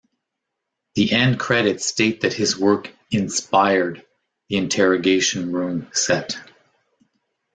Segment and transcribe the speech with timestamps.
[0.95, 4.03] The end credits state that his work "inspired"
[4.49, 6.39] the Interrogation Room set.